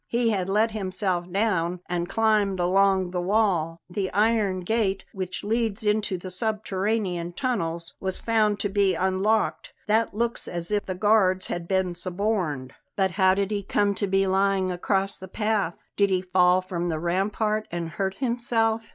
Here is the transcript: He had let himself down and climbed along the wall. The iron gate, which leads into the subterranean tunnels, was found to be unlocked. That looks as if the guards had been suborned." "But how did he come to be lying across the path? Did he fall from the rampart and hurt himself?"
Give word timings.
He 0.07 0.31
had 0.31 0.49
let 0.49 0.71
himself 0.71 1.31
down 1.31 1.79
and 1.87 2.09
climbed 2.09 2.59
along 2.59 3.11
the 3.11 3.21
wall. 3.21 3.81
The 3.87 4.11
iron 4.13 4.61
gate, 4.61 5.05
which 5.13 5.43
leads 5.43 5.83
into 5.83 6.17
the 6.17 6.31
subterranean 6.31 7.33
tunnels, 7.33 7.93
was 7.99 8.17
found 8.17 8.59
to 8.61 8.69
be 8.69 8.95
unlocked. 8.95 9.73
That 9.85 10.15
looks 10.15 10.47
as 10.47 10.71
if 10.71 10.87
the 10.87 10.95
guards 10.95 11.45
had 11.45 11.67
been 11.67 11.93
suborned." 11.93 12.73
"But 12.95 13.11
how 13.11 13.35
did 13.35 13.51
he 13.51 13.61
come 13.61 13.93
to 13.93 14.07
be 14.07 14.25
lying 14.25 14.71
across 14.71 15.19
the 15.19 15.27
path? 15.27 15.77
Did 15.95 16.09
he 16.09 16.23
fall 16.23 16.61
from 16.63 16.89
the 16.89 16.97
rampart 16.99 17.67
and 17.71 17.87
hurt 17.89 18.15
himself?" 18.15 18.89